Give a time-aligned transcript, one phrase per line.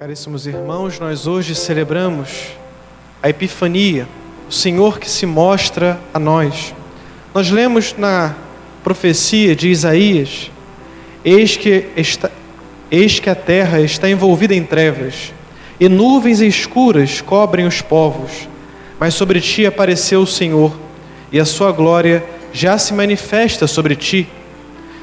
[0.00, 2.52] Caríssimos irmãos, nós hoje celebramos
[3.22, 4.08] a Epifania,
[4.48, 6.74] o Senhor que se mostra a nós.
[7.34, 8.34] Nós lemos na
[8.82, 10.50] profecia de Isaías:
[11.22, 12.30] Eis que, está,
[12.90, 15.34] eis que a terra está envolvida em trevas,
[15.78, 18.48] e nuvens escuras cobrem os povos,
[18.98, 20.74] mas sobre ti apareceu o Senhor,
[21.30, 24.26] e a sua glória já se manifesta sobre ti.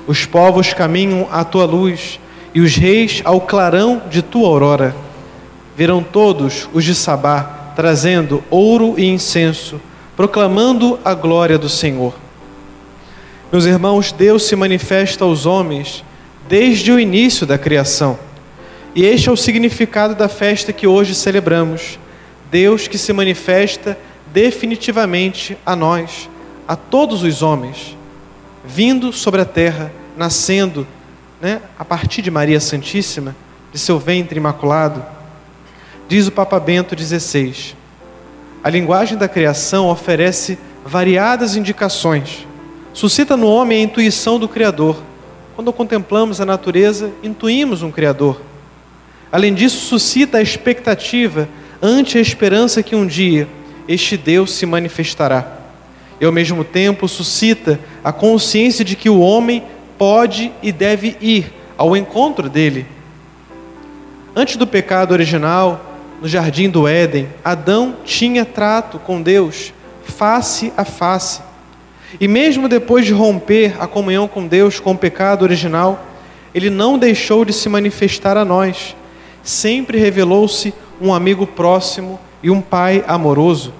[0.07, 2.20] Os povos caminham à tua luz
[2.58, 4.96] e os reis ao clarão de tua aurora.
[5.75, 9.79] Virão todos os de Sabá, trazendo ouro e incenso,
[10.15, 12.15] proclamando a glória do Senhor.
[13.51, 16.04] Meus irmãos, Deus se manifesta aos homens
[16.50, 18.18] desde o início da criação.
[18.96, 22.00] E este é o significado da festa que hoje celebramos.
[22.50, 23.96] Deus que se manifesta
[24.34, 26.28] definitivamente a nós,
[26.68, 27.96] a todos os homens,
[28.65, 30.87] vindo sobre a terra, nascendo
[31.41, 33.36] né, a partir de Maria Santíssima,
[33.72, 35.03] de seu ventre imaculado,
[36.08, 37.75] diz o Papa Bento XVI.
[38.64, 42.47] A linguagem da criação oferece variadas indicações,
[42.94, 45.02] suscita no homem a intuição do Criador.
[45.56, 48.42] Quando contemplamos a natureza, intuímos um Criador.
[49.31, 51.50] Além disso, suscita a expectativa
[51.81, 53.47] ante a esperança que um dia
[53.88, 55.58] este Deus se manifestará.
[56.19, 59.64] E ao mesmo tempo suscita a consciência de que o homem
[59.98, 62.86] pode e deve ir ao encontro dele.
[64.36, 65.81] Antes do pecado original,
[66.22, 71.42] no jardim do Éden, Adão tinha trato com Deus face a face.
[72.20, 76.06] E mesmo depois de romper a comunhão com Deus com o pecado original,
[76.56, 78.95] ele não deixou de se manifestar a nós.
[79.44, 83.73] Sempre revelou-se um amigo próximo e um pai amoroso.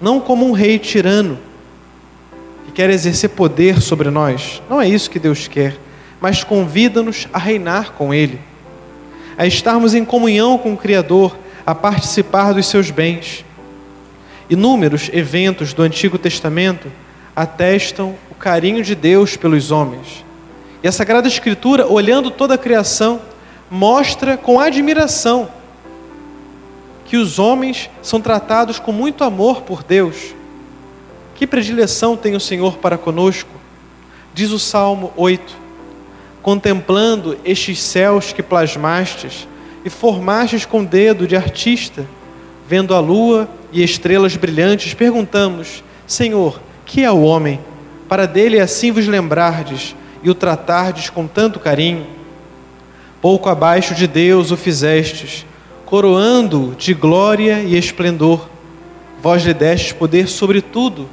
[0.00, 1.38] Não como um rei tirano,
[2.76, 4.62] quer exercer poder sobre nós.
[4.68, 5.78] Não é isso que Deus quer,
[6.20, 8.38] mas convida-nos a reinar com Ele,
[9.38, 13.46] a estarmos em comunhão com o Criador, a participar dos seus bens.
[14.50, 16.92] Inúmeros eventos do Antigo Testamento
[17.34, 20.22] atestam o carinho de Deus pelos homens.
[20.82, 23.22] E a Sagrada Escritura, olhando toda a criação,
[23.70, 25.48] mostra com admiração
[27.06, 30.36] que os homens são tratados com muito amor por Deus
[31.36, 33.50] que predileção tem o Senhor para conosco?
[34.32, 35.54] Diz o Salmo 8:
[36.40, 39.46] Contemplando estes céus que plasmastes
[39.84, 42.06] e formastes com dedo de artista,
[42.66, 47.60] vendo a lua e estrelas brilhantes, perguntamos: Senhor, que é o homem?
[48.08, 52.06] Para dele assim vos lembrardes e o tratardes com tanto carinho.
[53.20, 55.44] Pouco abaixo de Deus o fizestes,
[55.84, 58.48] coroando-o de glória e esplendor.
[59.20, 61.08] Vós lhe destes poder sobre tudo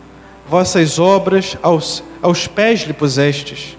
[0.47, 3.77] vossas obras aos, aos pés lhe pusestes.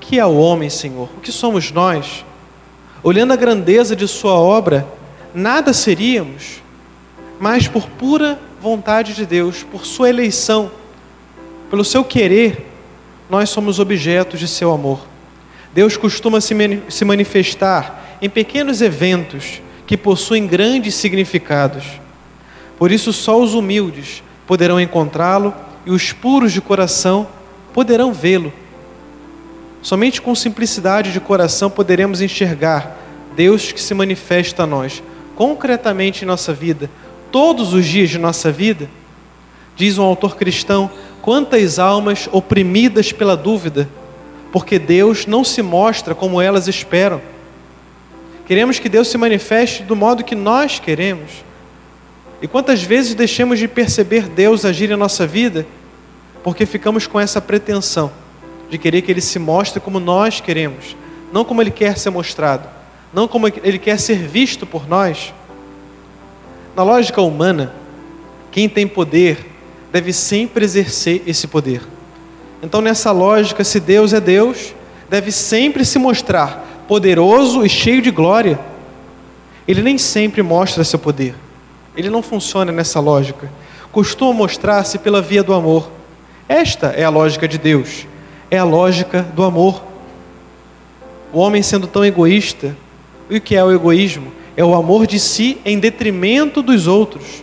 [0.00, 1.08] Que é o homem, Senhor?
[1.16, 2.24] O que somos nós?
[3.02, 4.86] Olhando a grandeza de Sua obra,
[5.34, 6.62] nada seríamos,
[7.38, 10.70] mas por pura vontade de Deus, por Sua eleição,
[11.70, 12.70] pelo Seu querer,
[13.28, 15.00] nós somos objetos de Seu amor.
[15.74, 21.84] Deus costuma se manifestar em pequenos eventos que possuem grandes significados.
[22.78, 25.52] Por isso, só os humildes poderão encontrá-lo
[25.86, 27.26] e os puros de coração
[27.72, 28.52] poderão vê-lo.
[29.82, 32.96] Somente com simplicidade de coração poderemos enxergar
[33.36, 35.02] Deus que se manifesta a nós
[35.34, 36.90] concretamente em nossa vida,
[37.30, 38.88] todos os dias de nossa vida.
[39.76, 40.90] Diz um autor cristão:
[41.20, 43.88] quantas almas oprimidas pela dúvida,
[44.52, 47.20] porque Deus não se mostra como elas esperam.
[48.46, 51.30] Queremos que Deus se manifeste do modo que nós queremos.
[52.42, 55.66] E quantas vezes deixamos de perceber Deus agir em nossa vida
[56.42, 58.12] porque ficamos com essa pretensão
[58.68, 60.94] de querer que Ele se mostre como nós queremos,
[61.32, 62.68] não como Ele quer ser mostrado,
[63.12, 65.32] não como Ele quer ser visto por nós.
[66.76, 67.72] Na lógica humana,
[68.50, 69.38] quem tem poder
[69.90, 71.80] deve sempre exercer esse poder.
[72.62, 74.74] Então, nessa lógica, se Deus é Deus,
[75.08, 78.58] deve sempre se mostrar poderoso e cheio de glória.
[79.66, 81.34] Ele nem sempre mostra seu poder.
[81.96, 83.50] Ele não funciona nessa lógica.
[83.92, 85.88] Costuma mostrar-se pela via do amor.
[86.48, 88.06] Esta é a lógica de Deus.
[88.50, 89.82] É a lógica do amor.
[91.32, 92.76] O homem sendo tão egoísta,
[93.30, 94.32] e o que é o egoísmo?
[94.56, 97.42] É o amor de si em detrimento dos outros.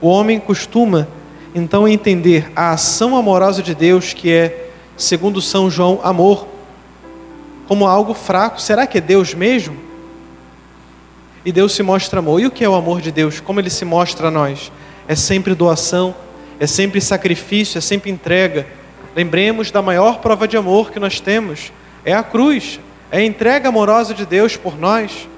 [0.00, 1.06] O homem costuma
[1.54, 6.46] então entender a ação amorosa de Deus, que é, segundo São João, amor,
[7.68, 8.60] como algo fraco.
[8.60, 9.76] Será que é Deus mesmo?
[11.44, 12.40] E Deus se mostra amor.
[12.40, 13.40] E o que é o amor de Deus?
[13.40, 14.70] Como ele se mostra a nós?
[15.08, 16.14] É sempre doação,
[16.58, 18.66] é sempre sacrifício, é sempre entrega.
[19.16, 21.72] Lembremos da maior prova de amor que nós temos:
[22.04, 22.78] é a cruz,
[23.10, 25.28] é a entrega amorosa de Deus por nós.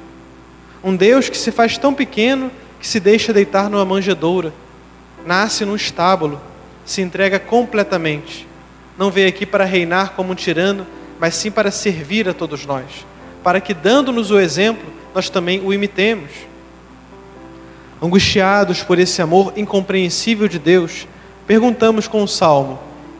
[0.84, 2.50] Um Deus que se faz tão pequeno
[2.81, 4.52] que se deixa deitar numa manjedoura,
[5.25, 6.40] nasce num estábulo,
[6.84, 8.46] se entrega completamente.
[8.98, 10.84] Não veio aqui para reinar como um tirano,
[11.20, 13.06] mas sim para servir a todos nós,
[13.44, 16.30] para que, dando-nos o exemplo, nós também o imitemos.
[18.00, 21.06] Angustiados por esse amor incompreensível de Deus,
[21.46, 22.78] perguntamos com o salmo: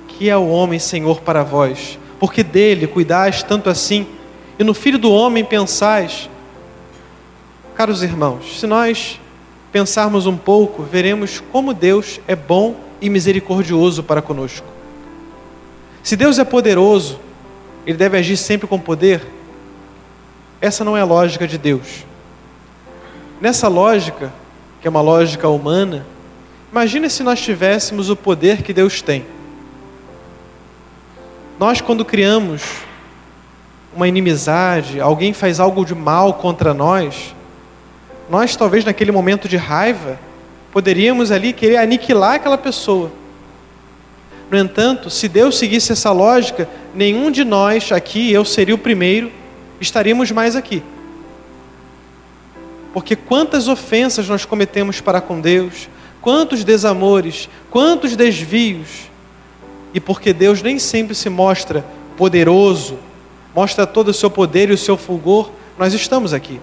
[0.09, 1.99] Que é o homem, Senhor, para vós?
[2.19, 4.07] Porque dele cuidais tanto assim,
[4.59, 6.29] e no filho do homem pensais.
[7.75, 9.21] Caros irmãos, se nós
[9.73, 14.67] pensarmos um pouco, veremos como Deus é bom e misericordioso para conosco.
[16.03, 17.19] Se Deus é poderoso,
[17.87, 19.23] Ele deve agir sempre com poder.
[20.63, 22.05] Essa não é a lógica de Deus.
[23.41, 24.33] Nessa lógica,
[24.81, 26.07] que é uma lógica humana,
[26.71, 29.27] imagine se nós tivéssemos o poder que Deus tem.
[31.59, 32.63] Nós, quando criamos
[33.93, 37.35] uma inimizade, alguém faz algo de mal contra nós,
[38.31, 40.17] nós talvez naquele momento de raiva
[40.71, 43.11] poderíamos ali querer aniquilar aquela pessoa.
[44.49, 49.42] No entanto, se Deus seguisse essa lógica, nenhum de nós aqui, eu seria o primeiro,
[49.83, 50.83] estaríamos mais aqui.
[52.93, 55.89] Porque quantas ofensas nós cometemos para com Deus,
[56.21, 59.11] quantos desamores, quantos desvios,
[59.93, 61.85] e porque Deus nem sempre se mostra
[62.17, 62.99] poderoso,
[63.55, 66.61] mostra todo o seu poder e o seu fulgor, nós estamos aqui.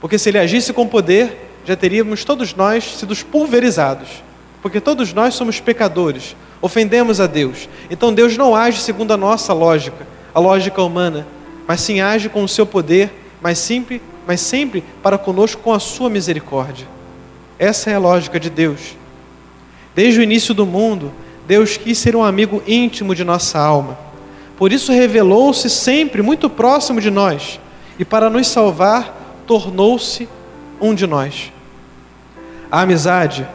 [0.00, 4.22] Porque se ele agisse com poder, já teríamos todos nós sido pulverizados.
[4.60, 7.68] Porque todos nós somos pecadores, ofendemos a Deus.
[7.90, 11.26] Então Deus não age segundo a nossa lógica, a lógica humana,
[11.68, 13.12] mas sim age com o seu poder,
[13.42, 16.88] mas sempre, mas sempre para conosco com a sua misericórdia.
[17.58, 18.96] Essa é a lógica de Deus.
[19.94, 21.12] Desde o início do mundo,
[21.46, 23.98] Deus quis ser um amigo íntimo de nossa alma.
[24.56, 27.60] Por isso revelou-se sempre muito próximo de nós
[27.98, 30.26] e para nos salvar tornou-se
[30.80, 31.52] um de nós.
[32.72, 33.46] A amizade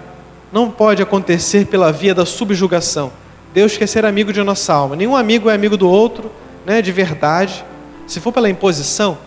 [0.51, 3.11] não pode acontecer pela via da subjugação.
[3.55, 4.95] Deus quer ser amigo de nossa alma.
[4.95, 6.31] Nenhum amigo é amigo do outro,
[6.63, 7.65] né, de verdade.
[8.07, 9.17] Se for pela imposição,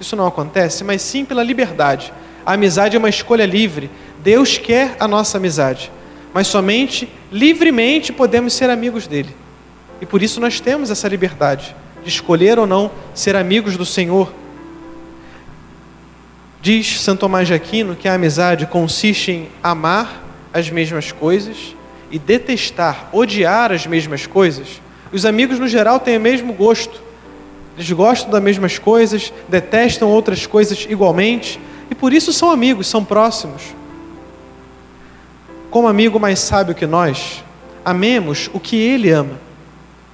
[0.00, 2.12] isso não acontece, mas sim pela liberdade.
[2.44, 3.90] A amizade é uma escolha livre.
[4.22, 5.92] Deus quer a nossa amizade,
[6.32, 9.34] mas somente livremente podemos ser amigos dele.
[10.00, 14.32] E por isso nós temos essa liberdade de escolher ou não ser amigos do Senhor
[16.60, 21.76] Diz Santo Tomás de Aquino que a amizade consiste em amar as mesmas coisas
[22.10, 24.82] e detestar, odiar as mesmas coisas.
[25.12, 27.00] Os amigos, no geral, têm o mesmo gosto.
[27.78, 33.04] Eles gostam das mesmas coisas, detestam outras coisas igualmente e por isso são amigos, são
[33.04, 33.62] próximos.
[35.70, 37.44] Como amigo mais sábio que nós,
[37.84, 39.38] amemos o que ele ama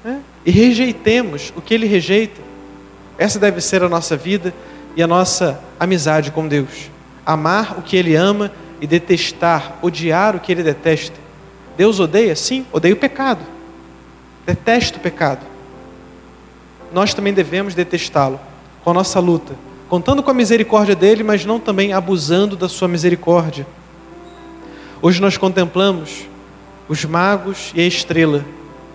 [0.04, 0.20] né?
[0.44, 2.42] e rejeitemos o que ele rejeita.
[3.16, 4.52] Essa deve ser a nossa vida
[4.94, 6.90] e a nossa amizade com Deus.
[7.24, 11.16] Amar o que Ele ama e detestar, odiar o que Ele detesta.
[11.76, 12.36] Deus odeia?
[12.36, 13.40] Sim, odeia o pecado.
[14.44, 15.53] Detesta o pecado.
[16.94, 18.38] Nós também devemos detestá-lo
[18.84, 19.56] com a nossa luta,
[19.88, 23.66] contando com a misericórdia dele, mas não também abusando da sua misericórdia.
[25.02, 26.28] Hoje nós contemplamos
[26.88, 28.44] os magos e a estrela,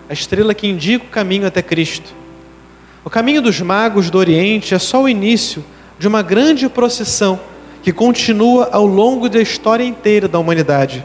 [0.08, 2.14] a estrela que indica o caminho até Cristo.
[3.04, 5.62] O caminho dos magos do Oriente é só o início
[5.98, 7.38] de uma grande procissão
[7.82, 11.04] que continua ao longo da história inteira da humanidade.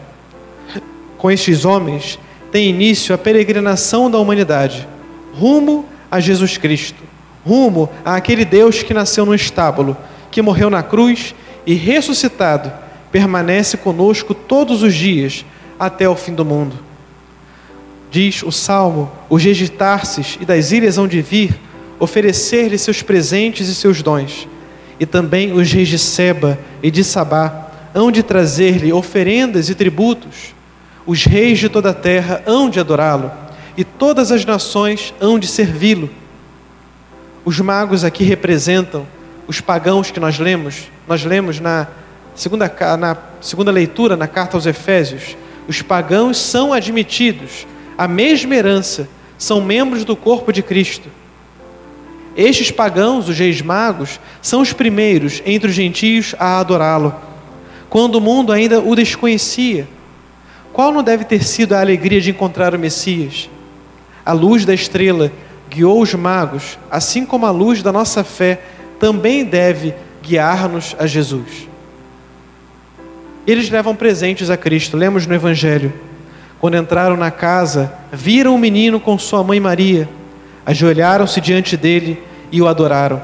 [1.18, 2.18] Com estes homens
[2.54, 4.88] tem início a peregrinação da humanidade,
[5.34, 7.04] rumo a Jesus Cristo,
[7.46, 9.96] rumo àquele Deus que nasceu no estábulo,
[10.32, 12.72] que morreu na cruz e ressuscitado,
[13.12, 15.46] permanece conosco todos os dias
[15.80, 16.76] até o fim do mundo.
[18.10, 21.60] Diz o salmo: os reis Tarsis e das ilhas hão de vir
[22.00, 24.48] oferecer-lhe seus presentes e seus dons
[25.00, 30.54] e também os reis de Seba e de Sabá hão de trazer-lhe oferendas e tributos.
[31.06, 33.32] Os reis de toda a terra hão de adorá-lo,
[33.78, 36.10] e todas as nações hão de servi-lo.
[37.44, 39.06] Os magos aqui representam
[39.48, 41.88] os pagãos que nós lemos, nós lemos na
[42.34, 45.38] segunda, na segunda leitura, na carta aos Efésios.
[45.68, 47.68] Os pagãos são admitidos
[47.98, 51.10] à mesma herança, são membros do corpo de Cristo
[52.36, 57.16] estes pagãos, os reis magos, são os primeiros entre os gentios a adorá-lo,
[57.90, 59.88] quando o mundo ainda o desconhecia.
[60.74, 63.50] Qual não deve ter sido a alegria de encontrar o Messias?
[64.26, 65.32] A luz da estrela
[65.70, 68.62] guiou os magos, assim como a luz da nossa fé
[69.00, 71.68] também deve guiar-nos a Jesus.
[73.46, 75.94] Eles levam presentes a Cristo, lemos no Evangelho.
[76.60, 80.10] Quando entraram na casa, viram o menino com sua mãe Maria
[80.66, 83.22] ajoelharam-se diante dele e o adoraram.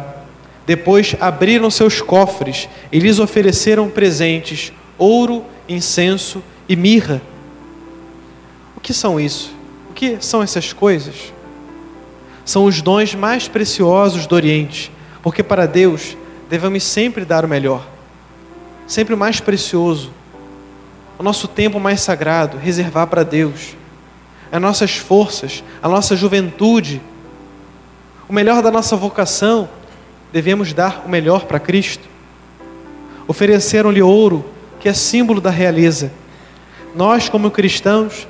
[0.66, 7.22] Depois abriram seus cofres e lhes ofereceram presentes: ouro, incenso e mirra.
[8.78, 9.54] O que são isso?
[10.02, 11.32] Que são essas coisas?
[12.44, 14.92] São os dons mais preciosos do Oriente,
[15.22, 16.18] porque para Deus
[16.50, 17.88] devemos sempre dar o melhor,
[18.88, 20.10] sempre o mais precioso,
[21.20, 23.76] o nosso tempo mais sagrado, reservar para Deus,
[24.52, 27.00] as nossas forças, a nossa juventude,
[28.28, 29.70] o melhor da nossa vocação,
[30.34, 32.10] devemos dar o melhor para Cristo.
[33.28, 34.44] Ofereceram-lhe ouro,
[34.80, 36.12] que é símbolo da realeza.
[36.96, 38.28] Nós, como cristãos,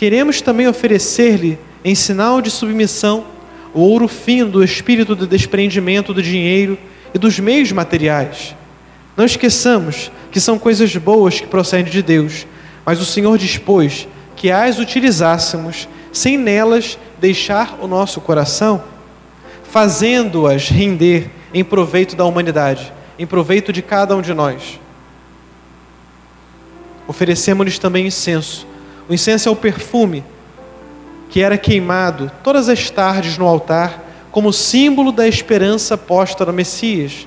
[0.00, 3.26] queremos também oferecer-lhe, em sinal de submissão,
[3.74, 6.78] o ouro fino do espírito do desprendimento do dinheiro
[7.12, 8.56] e dos meios materiais.
[9.14, 12.46] Não esqueçamos que são coisas boas que procedem de Deus,
[12.82, 18.82] mas o Senhor dispôs que as utilizássemos sem nelas deixar o nosso coração,
[19.64, 24.80] fazendo-as render em proveito da humanidade, em proveito de cada um de nós.
[27.06, 28.69] Oferecemos-lhes também incenso.
[29.10, 30.22] O incenso é o perfume
[31.30, 37.26] que era queimado todas as tardes no altar como símbolo da esperança posta no Messias.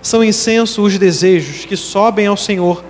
[0.00, 2.84] São incenso os desejos que sobem ao Senhor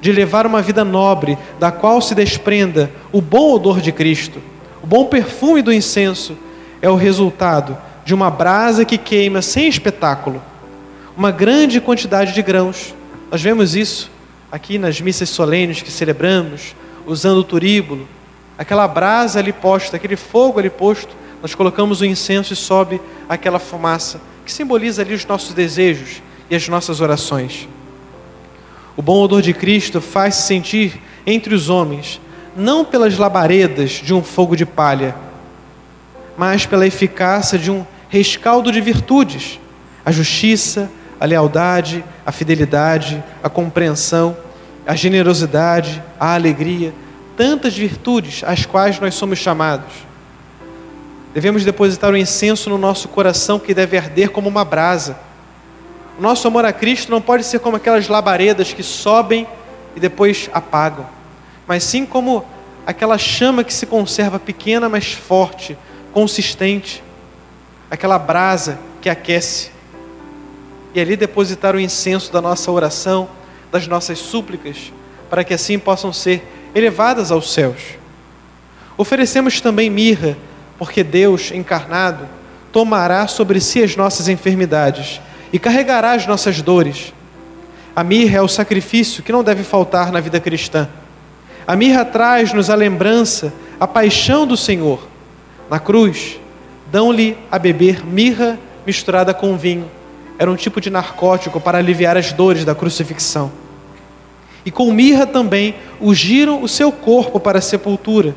[0.00, 4.40] de levar uma vida nobre, da qual se desprenda o bom odor de Cristo.
[4.82, 6.36] O bom perfume do incenso
[6.80, 10.42] é o resultado de uma brasa que queima sem espetáculo,
[11.16, 12.92] uma grande quantidade de grãos.
[13.30, 14.10] Nós vemos isso
[14.50, 16.74] aqui nas missas solenes que celebramos,
[17.06, 18.08] usando o turíbulo,
[18.56, 23.58] aquela brasa ali posta, aquele fogo ali posto, nós colocamos o incenso e sobe aquela
[23.58, 27.68] fumaça que simboliza ali os nossos desejos e as nossas orações.
[28.96, 32.20] O bom odor de Cristo faz-se sentir entre os homens,
[32.56, 35.14] não pelas labaredas de um fogo de palha,
[36.36, 39.58] mas pela eficácia de um rescaldo de virtudes,
[40.04, 44.36] a justiça, a lealdade, a fidelidade, a compreensão,
[44.86, 46.92] a generosidade, a alegria,
[47.36, 49.92] tantas virtudes às quais nós somos chamados.
[51.32, 55.16] Devemos depositar o incenso no nosso coração que deve arder como uma brasa.
[56.18, 59.46] O nosso amor a Cristo não pode ser como aquelas labaredas que sobem
[59.96, 61.06] e depois apagam,
[61.66, 62.44] mas sim como
[62.86, 65.76] aquela chama que se conserva pequena, mas forte,
[66.12, 67.02] consistente,
[67.90, 69.70] aquela brasa que aquece.
[70.94, 73.28] E ali depositar o incenso da nossa oração,
[73.72, 74.92] das nossas súplicas,
[75.30, 77.96] para que assim possam ser elevadas aos céus.
[78.98, 80.36] Oferecemos também mirra,
[80.78, 82.28] porque Deus encarnado
[82.70, 87.14] tomará sobre si as nossas enfermidades e carregará as nossas dores.
[87.96, 90.86] A mirra é o sacrifício que não deve faltar na vida cristã.
[91.66, 95.08] A mirra traz-nos a lembrança, a paixão do Senhor.
[95.70, 96.38] Na cruz,
[96.90, 99.90] dão-lhe a beber mirra misturada com vinho.
[100.38, 103.61] Era um tipo de narcótico para aliviar as dores da crucifixão
[104.64, 108.34] e com mirra também ungiram o seu corpo para a sepultura.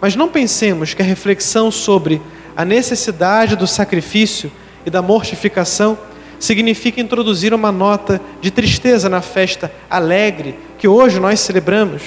[0.00, 2.20] Mas não pensemos que a reflexão sobre
[2.56, 4.50] a necessidade do sacrifício
[4.86, 5.98] e da mortificação
[6.38, 12.02] significa introduzir uma nota de tristeza na festa alegre que hoje nós celebramos.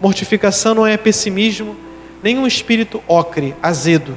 [0.00, 1.76] Mortificação não é pessimismo,
[2.22, 4.16] nem um espírito ocre, azedo.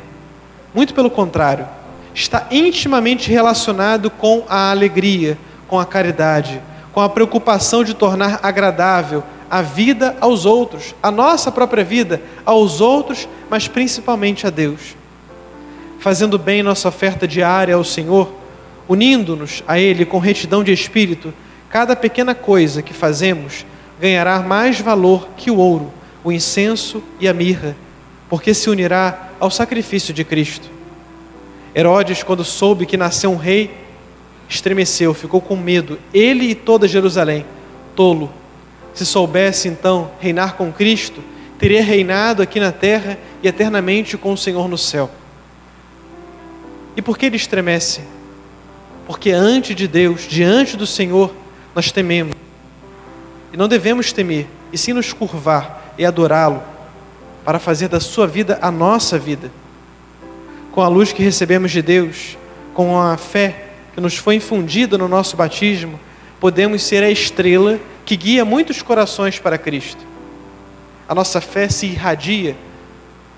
[0.73, 1.67] Muito pelo contrário,
[2.13, 6.61] está intimamente relacionado com a alegria, com a caridade,
[6.95, 9.21] com a preocupação de tornar agradável
[9.51, 14.95] a vida aos outros, a nossa própria vida aos outros, mas principalmente a Deus.
[15.99, 18.31] Fazendo bem nossa oferta diária ao Senhor,
[18.87, 21.33] unindo-nos a Ele com retidão de espírito,
[21.69, 23.65] cada pequena coisa que fazemos
[23.99, 25.91] ganhará mais valor que o ouro,
[26.23, 27.75] o incenso e a mirra,
[28.29, 30.69] porque se unirá ao sacrifício de Cristo.
[31.75, 33.84] Herodes, quando soube que nasceu um rei,
[34.47, 37.45] estremeceu, ficou com medo, ele e toda Jerusalém,
[37.95, 38.31] tolo.
[38.93, 41.21] Se soubesse então reinar com Cristo,
[41.57, 45.09] teria reinado aqui na terra e eternamente com o Senhor no céu.
[46.95, 48.01] E por que ele estremece?
[49.05, 51.33] Porque ante de Deus, diante do Senhor,
[51.73, 52.33] nós tememos.
[53.51, 56.61] E não devemos temer, e sim nos curvar e adorá-lo,
[57.43, 59.51] para fazer da sua vida a nossa vida.
[60.71, 62.37] Com a luz que recebemos de Deus,
[62.73, 63.64] com a fé
[63.95, 65.97] que nos foi infundida no nosso batismo,
[66.37, 70.05] podemos ser a estrela que guia muitos corações para Cristo.
[71.07, 72.57] A nossa fé se irradia,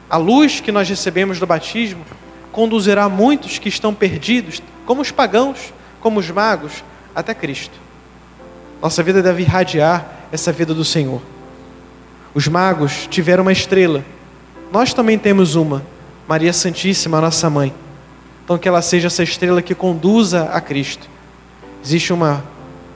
[0.09, 2.03] a luz que nós recebemos do batismo
[2.51, 5.71] conduzirá muitos que estão perdidos, como os pagãos,
[6.01, 6.83] como os magos,
[7.13, 7.77] até Cristo.
[8.81, 11.21] Nossa vida deve irradiar essa vida do Senhor.
[12.33, 14.03] Os magos tiveram uma estrela,
[14.71, 15.85] nós também temos uma,
[16.27, 17.73] Maria Santíssima, nossa mãe.
[18.47, 21.09] Então, que ela seja essa estrela que conduza a Cristo.
[21.83, 22.45] Existe uma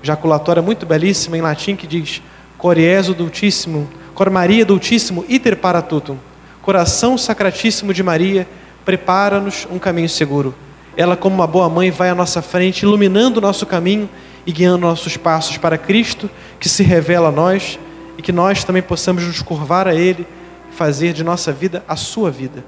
[0.02, 2.22] jaculatória muito belíssima em latim que diz:
[2.58, 6.16] Corieso dultíssimo, cor Maria dultíssimo, iter para tutum.
[6.62, 8.48] Coração sacratíssimo de Maria,
[8.86, 10.56] prepara-nos um caminho seguro.
[10.96, 14.10] Ela, como uma boa mãe, vai à nossa frente, iluminando o nosso caminho
[14.48, 16.30] e guiando nossos passos para Cristo,
[16.62, 17.78] que se revela a nós
[18.18, 20.26] e que nós também possamos nos curvar a Ele
[20.72, 22.64] e fazer de nossa vida a sua vida.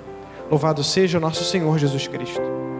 [0.52, 2.73] Louvado seja o nosso Senhor Jesus Cristo.